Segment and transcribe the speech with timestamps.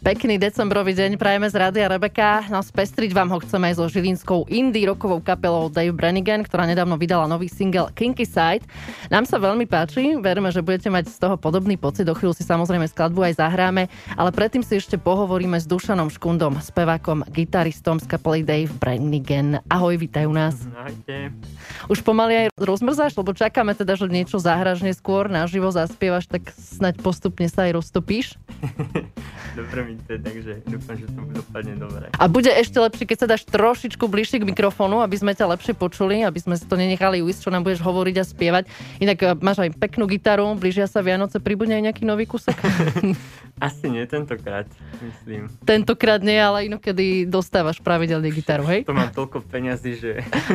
[0.00, 2.48] Pekný decembrový deň prajeme z Rádia Rebeka.
[2.48, 6.96] No spestriť vám ho chceme aj so žilinskou indie rokovou kapelou Dave Brannigan, ktorá nedávno
[6.96, 8.64] vydala nový single Kinky Side.
[9.12, 12.08] Nám sa veľmi páči, veríme, že budete mať z toho podobný pocit.
[12.08, 16.64] Do chvíľu si samozrejme skladbu aj zahráme, ale predtým si ešte pohovoríme s Dušanom Škundom,
[16.64, 19.60] spevákom, gitaristom z kapely Dave Brannigan.
[19.68, 20.56] Ahoj, vítajú nás.
[20.80, 21.28] Ahojte.
[21.92, 26.96] Už pomaly aj rozmrzáš, lebo čakáme teda, že niečo zahraš neskôr, naživo zaspievaš, tak snaď
[27.04, 28.40] postupne sa aj roztopíš.
[29.60, 32.06] Dobre mi to, takže dúfam, že to dopadne dobre.
[32.14, 35.74] A bude ešte lepšie, keď sa dáš trošičku bližšie k mikrofónu, aby sme ťa lepšie
[35.74, 38.64] počuli, aby sme si to nenechali uísť, čo nám budeš hovoriť a spievať.
[39.02, 42.54] Inak e, máš aj peknú gitaru, blížia sa Vianoce, pribudne aj nejaký nový kúsok?
[43.60, 44.64] Asi nie tentokrát,
[45.04, 45.52] myslím.
[45.68, 48.88] Tentokrát nie, ale inokedy dostávaš pravidelne gitaru, hej?
[48.88, 50.10] To mám toľko peňazí, že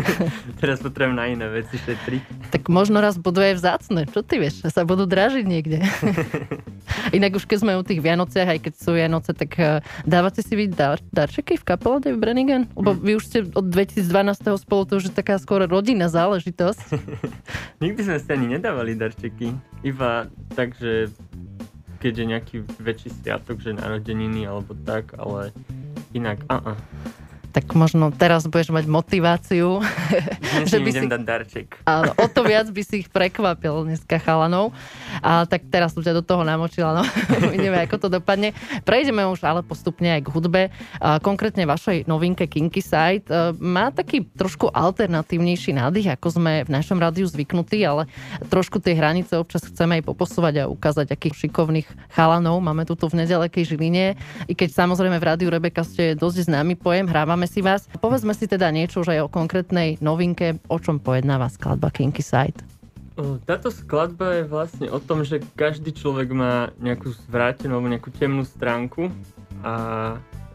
[0.64, 2.50] teraz potrebujem na iné veci šetriť.
[2.50, 5.86] Tak možno raz budú aj vzácne, čo ty vieš, sa budú dražiť niekde.
[7.14, 10.54] Inak už keď sme u tých Vianociach, aj keď sú Vianoce, tak uh, dávate si
[10.56, 12.66] vy dar, darčeky v kapele Dave Brannigan?
[12.74, 16.98] Lebo vy už ste od 2012 spolu, to už je taká skôr rodinná záležitosť.
[17.84, 19.54] Nikdy sme si ani nedávali darčeky.
[19.86, 21.12] Iba tak, že
[22.00, 25.50] keď je nejaký väčší sviatok, že narodeniny alebo tak, ale
[26.14, 26.78] inak, uh-uh.
[27.56, 29.80] Tak možno teraz budeš mať motiváciu.
[29.80, 31.08] Dnes že by si...
[31.08, 31.68] dať darček.
[31.88, 34.76] Áno, o to viac by si ich prekvapil dneska chalanov.
[35.24, 37.08] A tak teraz som ťa do toho namočila, no
[37.48, 38.52] uvidíme, ako to dopadne.
[38.84, 40.62] Prejdeme už ale postupne aj k hudbe.
[41.00, 46.70] A konkrétne vašej novinke Kinky Side e, má taký trošku alternatívnejší nádych, ako sme v
[46.76, 48.12] našom rádiu zvyknutí, ale
[48.52, 53.24] trošku tie hranice občas chceme aj poposúvať a ukázať, akých šikovných chalanov máme tuto v
[53.24, 54.20] nedalekej Žiline.
[54.52, 57.90] I keď samozrejme v rádiu Rebeka ste dosť známy pojem, hrávame si vás.
[58.02, 62.62] Povedzme si teda niečo už aj o konkrétnej novinke, o čom pojednáva skladba Kinky Side.
[63.48, 68.44] Táto skladba je vlastne o tom, že každý človek má nejakú zvrátenú alebo nejakú temnú
[68.44, 69.08] stránku
[69.64, 69.74] a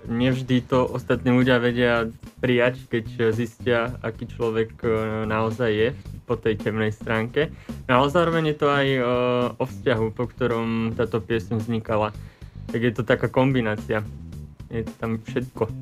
[0.05, 2.09] nevždy to ostatní ľudia vedia
[2.45, 4.89] prijať, keď zistia, aký človek e,
[5.29, 5.89] naozaj je
[6.25, 7.49] po tej temnej stránke.
[7.89, 9.01] No ale zároveň je to aj e,
[9.57, 12.13] o vzťahu, po ktorom táto piesň vznikala.
[12.73, 14.05] Tak je to taká kombinácia
[14.71, 15.63] je tam všetko.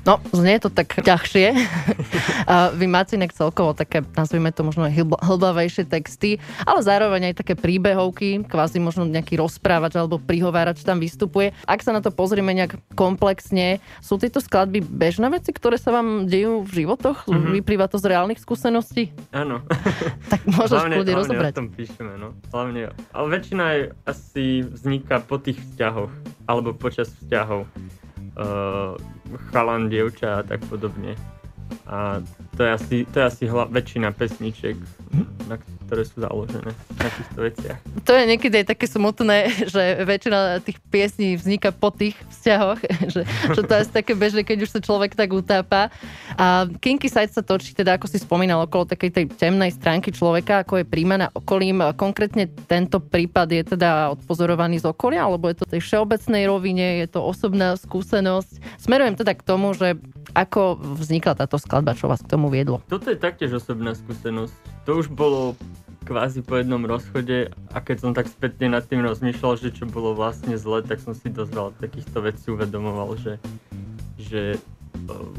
[0.00, 1.52] No, znie to tak ťažšie.
[2.52, 4.88] A vy máte inak celkovo také, nazvime to možno
[5.20, 11.52] hlbavejšie texty, ale zároveň aj také príbehovky, kvázi možno nejaký rozprávač alebo prihovárač tam vystupuje.
[11.68, 16.24] Ak sa na to pozrieme nejak komplexne, sú tieto skladby bežné veci, ktoré sa vám
[16.24, 17.28] dejú v životoch?
[17.28, 17.52] Mm-hmm.
[17.60, 19.12] Vyplýva to z reálnych skúseností?
[19.36, 19.60] Áno.
[20.32, 21.52] tak môžeš hlavne, kľudne rozobrať.
[21.52, 22.32] o tom píšeme, no.
[22.56, 27.68] Hlavne, ale väčšina asi vzniká po tých vzťahoch alebo počas vzťahov
[28.40, 28.96] uh,
[29.52, 31.14] chalan, dievča a tak podobne.
[31.86, 32.18] A
[32.56, 34.76] to je asi, to je asi hla, väčšina pesničiek,
[35.46, 35.58] na
[35.90, 37.78] ktoré sú založené na týchto veciach.
[38.06, 42.78] To je niekedy aj také smutné, že väčšina tých piesní vzniká po tých vzťahoch,
[43.18, 45.90] že, že to je asi také bežné, keď už sa človek tak utápa.
[46.38, 50.62] A Kinky Side sa točí teda, ako si spomínal, okolo takej tej temnej stránky človeka,
[50.62, 51.82] ako je príjmaná okolím.
[51.98, 57.10] Konkrétne tento prípad je teda odpozorovaný z okolia, alebo je to tej všeobecnej rovine, je
[57.10, 58.78] to osobná skúsenosť.
[58.78, 59.98] Smerujem teda k tomu, že
[60.38, 62.78] ako vznikla táto skladba, čo vás k tomu viedlo?
[62.86, 64.54] Toto je taktiež osobná skúsenosť.
[64.86, 65.58] To už bolo
[66.10, 70.18] kvázi po jednom rozchode a keď som tak spätne nad tým rozmýšľal, že čo bolo
[70.18, 73.38] vlastne zle, tak som si dosť veľa takýchto vecí uvedomoval, že,
[74.18, 74.58] že
[75.06, 75.30] uh,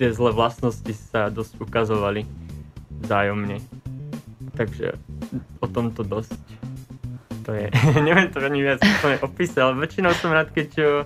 [0.00, 2.24] tie zlé vlastnosti sa dosť ukazovali
[3.04, 3.60] vzájomne.
[4.56, 4.96] Takže
[5.60, 6.40] o tomto dosť.
[7.44, 7.68] To je,
[8.08, 8.80] neviem to ani viac
[9.20, 11.04] opísať, ale väčšinou som rád, keď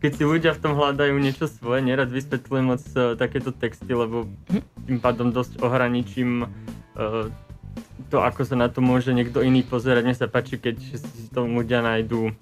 [0.00, 4.30] keď si ľudia v tom hľadajú niečo svoje, nerad vysvetľujem moc uh, takéto texty, lebo
[4.86, 7.28] tým pádom dosť ohraničím uh,
[8.10, 10.02] to, ako sa na to môže niekto iný pozerať.
[10.02, 12.34] Mne sa páči, keď si to ľudia nájdú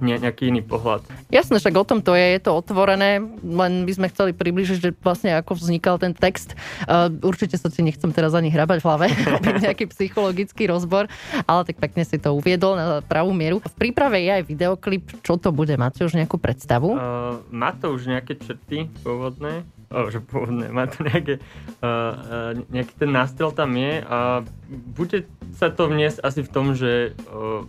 [0.00, 1.06] ne, nejaký iný pohľad.
[1.30, 4.90] Jasné, však o tom to je, je to otvorené, len by sme chceli približiť, že
[4.98, 6.58] vlastne ako vznikal ten text.
[6.86, 9.06] Uh, určite sa si nechcem teraz ani hrabať v hlave,
[9.66, 11.06] nejaký psychologický rozbor,
[11.46, 13.62] ale tak pekne si to uviedol na pravú mieru.
[13.62, 15.74] V príprave je aj videoklip, čo to bude?
[15.78, 16.96] Máte už nejakú predstavu?
[16.96, 19.62] Uh, má to už nejaké črty pôvodné,
[20.10, 21.38] že pôvodné, má to nejaké,
[21.80, 27.14] uh, nejaký ten nástrel tam je a bude sa to vniesť asi v tom, že
[27.30, 27.62] uh,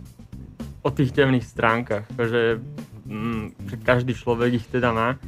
[0.82, 2.62] o tých temných stránkach, že,
[3.06, 5.18] mm, že každý človek ich teda má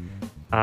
[0.49, 0.61] a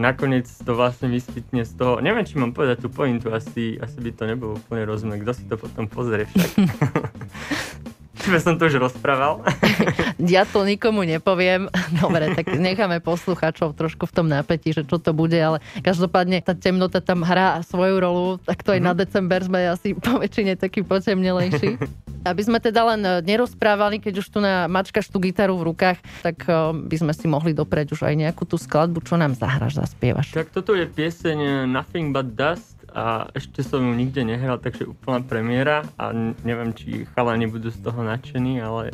[0.00, 4.10] nakoniec to vlastne vyskytne z toho, neviem, či mám povedať tú pointu, asi, asi by
[4.16, 6.52] to nebolo úplne rozumné, kto si to potom pozrie však.
[8.26, 9.46] Čiže som to už rozprával.
[10.18, 11.70] ja to nikomu nepoviem.
[12.02, 16.58] Dobre, tak necháme poslucháčov trošku v tom napätí, že čo to bude, ale každopádne tá
[16.58, 18.90] temnota tam hrá svoju rolu, tak to aj mm-hmm.
[18.90, 21.78] na december sme asi po väčšine taký potemnelejší.
[22.26, 26.02] Aby sme teda len e, nerozprávali, keď už tu na mačkaš tú gitaru v rukách,
[26.26, 29.78] tak e, by sme si mohli dopreť už aj nejakú tú skladbu, čo nám zahraš,
[29.78, 30.34] zaspievaš.
[30.34, 35.20] Tak toto je pieseň Nothing But Dust a ešte som ju nikde nehral, takže úplná
[35.20, 38.88] premiéra a neviem, či chalani budú z toho nadšení, ale...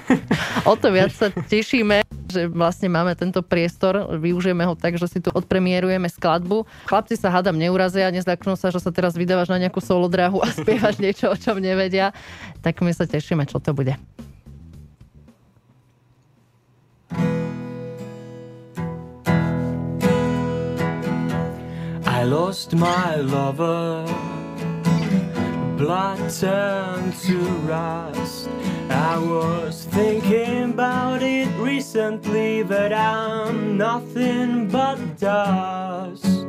[0.70, 2.00] o to viac sa tešíme,
[2.32, 6.64] že vlastne máme tento priestor, využijeme ho tak, že si tu odpremierujeme skladbu.
[6.88, 10.96] Chlapci sa hádam neurazia, nezaknú sa, že sa teraz vydávaš na nejakú solodráhu a spievaš
[10.96, 12.16] niečo, o čom nevedia.
[12.64, 14.00] Tak my sa tešíme, čo to bude.
[22.24, 24.06] I lost my lover.
[25.76, 27.38] Blood turned to
[27.68, 28.48] rust.
[28.88, 36.46] I was thinking about it recently, but I'm nothing but dust.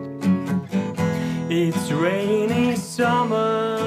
[1.50, 3.78] It's rainy summer.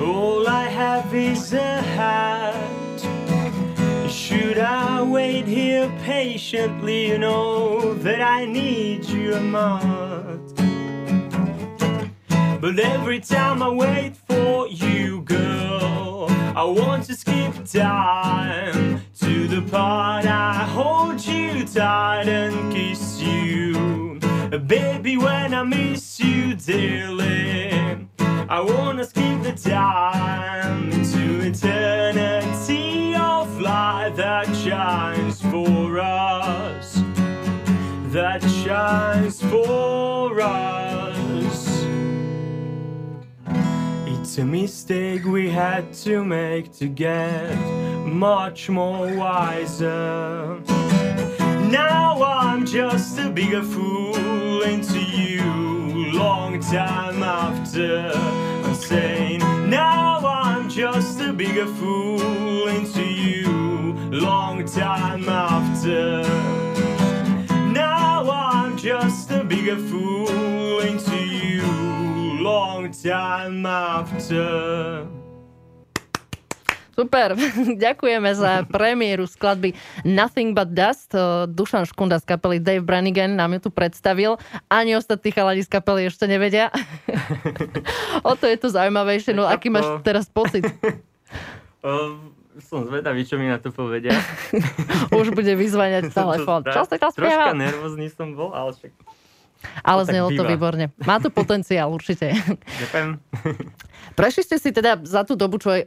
[0.00, 2.37] All I have is a hat.
[4.28, 7.08] Should I wait here patiently?
[7.08, 10.54] You know that I need you a month.
[12.60, 19.62] But every time I wait for you, girl, I want to skip time to the
[19.70, 24.20] part I hold you tight and kiss you.
[24.66, 32.07] Baby, when I miss you dearly, I wanna skip the time to eternity
[38.88, 41.84] shines for us.
[44.06, 47.54] It's a mistake we had to make to get
[48.06, 50.58] much more wiser.
[51.80, 55.44] Now I'm just a bigger fool into you.
[56.24, 58.12] Long time after
[58.64, 63.48] I'm saying, now I'm just a bigger fool into you
[64.10, 66.37] long time after.
[68.88, 71.60] Just a bigger fool into you
[72.40, 75.04] long time after.
[76.96, 77.36] Super,
[77.84, 79.76] ďakujeme za premiéru skladby
[80.08, 81.12] Nothing But Dust.
[81.52, 84.40] Dušan Škunda z kapely Dave Brannigan nám ju tu predstavil.
[84.72, 86.72] Ani ostatní chalani z kapely ešte nevedia.
[88.24, 89.36] o to je to zaujímavejšie.
[89.36, 90.64] No aký máš teraz pocit?
[92.62, 94.14] som zvedavý, čo mi na to povedia.
[95.18, 96.66] Už bude vyzvaniať telefón.
[96.66, 97.54] Čo ste tam spieval?
[97.54, 98.92] Troška nervózny som bol, ale však
[99.82, 100.90] ale znelo to výborne.
[101.02, 102.34] Má to potenciál určite.
[102.86, 103.08] Ďakujem.
[104.14, 105.78] Prešli ste si teda za tú dobu, čo o,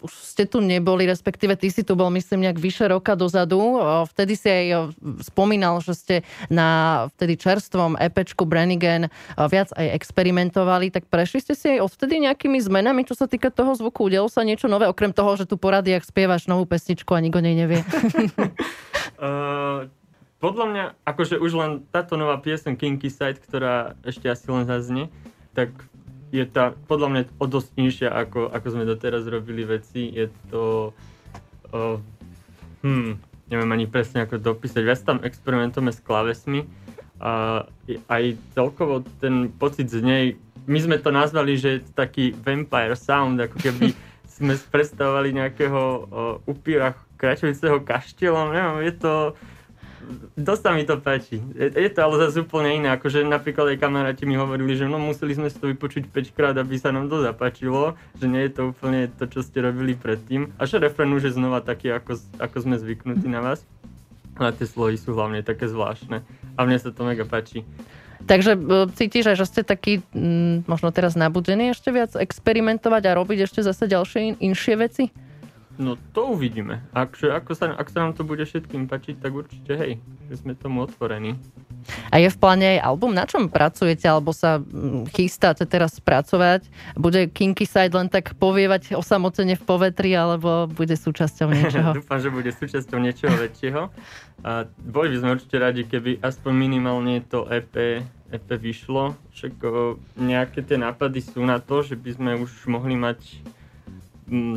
[0.00, 3.60] už ste tu neboli, respektíve ty si tu bol, myslím, nejak vyše roka dozadu.
[3.60, 4.80] O, vtedy si aj o,
[5.24, 6.16] spomínal, že ste
[6.52, 9.10] na vtedy čerstvom EPčku Brannigan o,
[9.48, 10.92] viac aj experimentovali.
[10.92, 14.08] Tak prešli ste si aj odvtedy nejakými zmenami, čo sa týka toho zvuku?
[14.08, 17.56] Udialo sa niečo nové, okrem toho, že tu poradiach spievaš novú pesničku a nikto nej
[17.56, 17.80] nevie?
[19.24, 19.88] uh,
[20.38, 25.10] podľa mňa, akože už len táto nová piesen Kinky Side, ktorá ešte asi len zaznie,
[25.54, 25.74] tak
[26.30, 30.12] je tá podľa mňa o dosť nižšia, ako, ako sme doteraz robili veci.
[30.14, 30.94] Je to...
[31.74, 31.98] Uh,
[32.86, 33.18] hm,
[33.48, 34.82] neviem ani presne ako dopísať.
[34.84, 36.68] Viac tam experimentujeme s klávesmi
[37.18, 37.64] a
[38.06, 40.24] aj celkovo ten pocit z nej,
[40.68, 43.96] my sme to nazvali, že je to taký vampire sound, ako keby
[44.38, 46.06] sme predstavovali nejakého uh,
[46.46, 49.12] upíra kračujúceho kaštielom, neviem, je to
[50.38, 51.42] dosť mi to páči.
[51.54, 55.00] Je, je to ale zase úplne iné, akože napríklad aj kamaráti mi hovorili, že no
[55.00, 58.52] museli sme si to vypočuť 5 krát, aby sa nám to zapáčilo, že nie je
[58.54, 60.54] to úplne to, čo ste robili predtým.
[60.56, 63.62] A že refren už je znova taký, ako, ako sme zvyknutí na vás.
[64.38, 66.22] Ale tie slohy sú hlavne také zvláštne.
[66.54, 67.66] A mne sa to mega páči.
[68.26, 68.60] Takže e,
[68.98, 73.60] cítiš aj, že ste taký m, možno teraz nabudení ešte viac experimentovať a robiť ešte
[73.62, 75.04] zase ďalšie in, inšie veci?
[75.78, 76.82] No to uvidíme.
[76.90, 80.58] Ak, ako sa, ak sa nám to bude všetkým pačiť, tak určite hej, že sme
[80.58, 81.38] tomu otvorení.
[82.10, 86.66] A je v pláne aj album, na čom pracujete, alebo sa mm, chystáte teraz spracovať?
[86.98, 91.90] Bude Kinky Side len tak povievať osamotene v povetri, alebo bude súčasťou niečoho?
[92.02, 93.82] Dúfam, že bude súčasťou niečoho väčšieho.
[94.42, 98.02] A boli by sme určite radi, keby aspoň minimálne to EP,
[98.34, 99.14] EP vyšlo.
[99.38, 99.62] Však
[100.18, 103.22] nejaké tie nápady sú na to, že by sme už mohli mať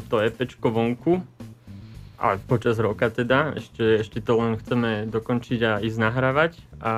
[0.07, 1.23] to EPčko vonku,
[2.21, 6.93] ale počas roka teda, ešte, ešte to len chceme dokončiť a ísť nahrávať, a,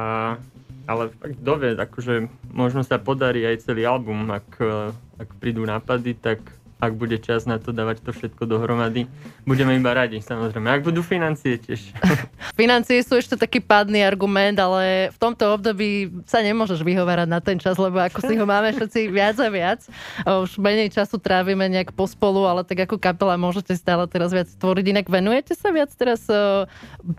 [0.83, 4.59] ale fakt dovie, akože možno sa podarí aj celý album, ak,
[5.21, 6.43] ak prídu nápady, tak
[6.83, 9.07] ak bude čas na to dávať to všetko dohromady.
[9.47, 10.67] Budeme iba radi, samozrejme.
[10.67, 11.79] Ak budú financie tiež.
[12.55, 17.59] financie sú ešte taký pádny argument, ale v tomto období sa nemôžeš vyhovárať na ten
[17.59, 19.79] čas, lebo ako si ho máme všetci viac a viac.
[20.23, 24.85] Už menej času trávime nejak pospolu, ale tak ako kapela môžete stále teraz viac tvoriť.
[24.95, 26.65] Inak venujete sa viac teraz uh,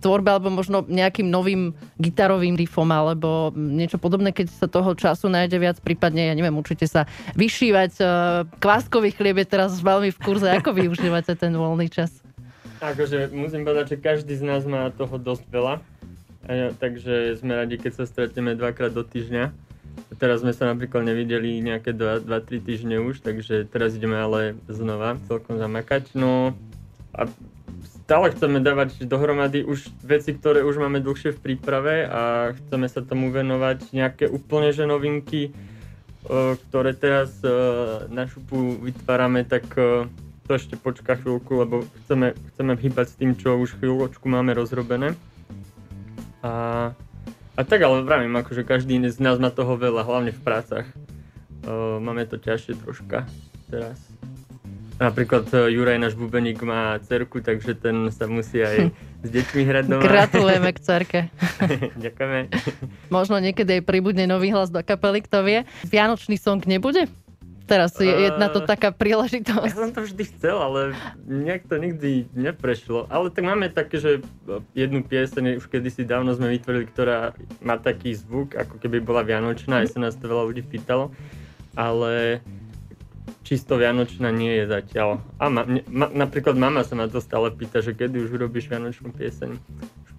[0.00, 5.60] tvorbe alebo možno nejakým novým gitarovým riffom alebo niečo podobné, keď sa toho času nájde
[5.60, 7.04] viac, prípadne, ja neviem, učite sa
[7.36, 8.08] vyšívať uh,
[8.58, 10.48] kváskový chlieb je teraz veľmi v kurze.
[10.48, 12.23] Ako využívate ten voľný čas?
[12.82, 15.74] Akože musím povedať, že každý z nás má toho dosť veľa.
[16.78, 19.54] Takže sme radi, keď sa stretneme dvakrát do týždňa.
[20.18, 22.26] Teraz sme sa napríklad nevideli nejaké 2-3
[22.60, 26.12] týždne už, takže teraz ideme ale znova celkom zamakať.
[26.18, 26.52] No
[27.14, 27.30] a
[28.04, 33.00] stále chceme dávať dohromady už veci, ktoré už máme dlhšie v príprave a chceme sa
[33.00, 35.54] tomu venovať nejaké úplne že novinky,
[36.68, 37.40] ktoré teraz
[38.12, 39.64] na šupu vytvárame, tak
[40.44, 45.16] to ešte počká chvíľku, lebo chceme, chceme hýbať s tým, čo už chvíľočku máme rozrobené.
[46.44, 46.92] A,
[47.56, 50.86] a tak ale vravím, akože každý z nás má toho veľa, hlavne v prácach.
[52.00, 53.24] Máme to ťažšie troška
[53.72, 53.96] teraz.
[54.94, 58.94] Napríklad e, Juraj, náš bubeník, má cerku, takže ten sa musí aj
[59.26, 60.06] s deťmi hrať doma.
[60.06, 61.18] Gratulujeme k cerke.
[62.04, 62.54] Ďakujeme.
[63.10, 65.58] Možno niekedy aj pribudne nový hlas do kapely, kto vie.
[65.90, 67.10] Vianočný song nebude?
[67.64, 69.72] Teraz je jedna to taká príležitosť.
[69.72, 70.80] Ja som to vždy chcel, ale
[71.24, 73.08] nejak to nikdy neprešlo.
[73.08, 74.10] Ale tak máme také, že
[74.76, 77.32] jednu pieseň už kedysi dávno sme vytvorili, ktorá
[77.64, 81.16] má taký zvuk, ako keby bola vianočná, aj sa nás to veľa ľudí pýtalo.
[81.72, 82.44] Ale
[83.44, 85.24] čisto vianočná nie je zatiaľ.
[85.40, 89.08] A ma, ma, napríklad mama sa ma to stále pýta, že kedy už urobíš vianočnú
[89.12, 89.56] pieseň.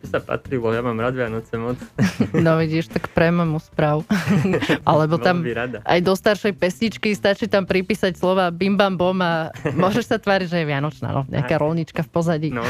[0.05, 1.77] Sa patrilo, ja mám rád Vianoce moc.
[2.45, 4.05] No vidíš, tak pre mamu správ.
[4.89, 5.41] Alebo tam
[5.81, 9.50] aj do staršej pesničky stačí tam pripísať slova bim bam bom a
[9.83, 11.09] môžeš sa tváriť, že je vianočná.
[11.12, 12.50] No, nejaká rolnička v pozadí.
[12.53, 12.63] No,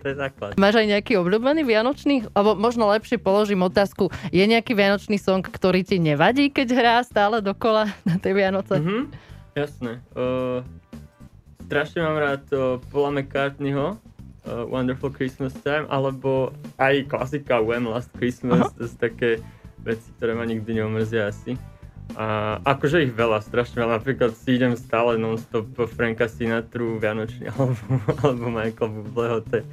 [0.00, 0.54] to je základ.
[0.56, 2.30] Máš aj nejaký obľúbený vianočný?
[2.32, 7.42] Alebo možno lepšie položím otázku, je nejaký vianočný song, ktorý ti nevadí, keď hrá stále
[7.42, 8.78] dokola na tej Vianoce?
[8.78, 9.02] Mm-hmm.
[9.58, 9.92] Jasné.
[10.14, 10.62] Uh,
[11.66, 13.98] strašne mám rád uh, Paula McCartneyho,
[14.50, 16.50] uh, Wonderful Christmas Time, alebo
[16.82, 17.86] aj klasika Wham!
[17.86, 18.74] Last Christmas, Aha.
[18.74, 19.38] to sú také
[19.86, 21.54] veci, ktoré ma nikdy neomrzia asi.
[22.18, 24.02] A akože ich veľa, strašne veľa.
[24.02, 27.78] Napríklad si idem stále non-stop Franka Sinatru, Vianočný alebo,
[28.26, 29.64] alebo Michael Bubleho, to je,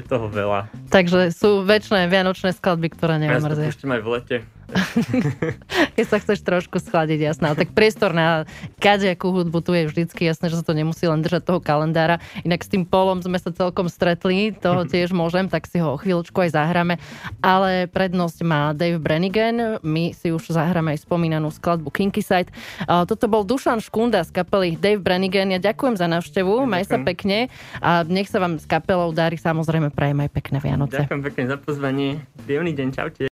[0.00, 0.72] je toho veľa.
[0.88, 3.68] Takže sú väčšie vianočné skladby, ktoré neomrzia.
[3.68, 4.36] Ja sa aj v lete.
[5.96, 7.52] Keď sa chceš trošku schladiť, jasná.
[7.54, 8.48] Tak priestor na
[8.78, 12.22] kadejakú hudbu tu je vždycky jasné, že sa to nemusí len držať toho kalendára.
[12.46, 16.00] Inak s tým polom sme sa celkom stretli, toho tiež môžem, tak si ho o
[16.00, 17.02] chvíľočku aj zahráme.
[17.42, 22.52] Ale prednosť má Dave Brannigan, my si už zahráme aj spomínanú skladbu Kinky Side.
[22.86, 25.52] Toto bol Dušan Škunda z kapely Dave Brannigan.
[25.52, 29.90] Ja ďakujem za návštevu, maj sa pekne a nech sa vám s kapelou darí, samozrejme
[29.94, 31.02] prajem aj pekné Vianoce.
[31.02, 32.08] Ďakujem pekne za pozvanie.
[32.46, 33.29] Príjemný deň, čaute.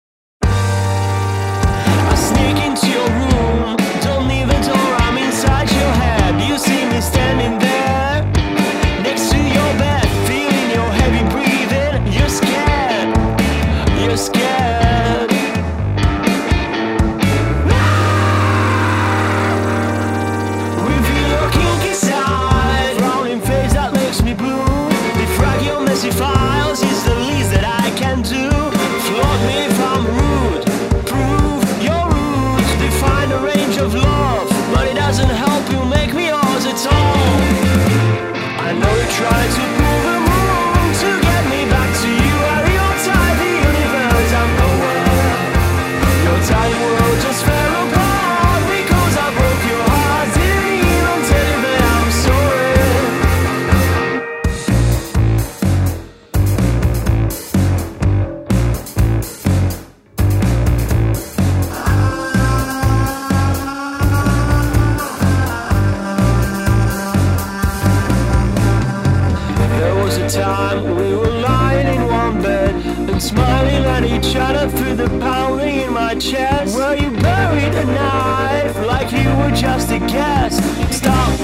[73.24, 76.75] smiling at each other through the pounding in my chest.
[76.75, 80.62] Were you buried alive like you were just a guest?
[80.94, 81.42] Stop.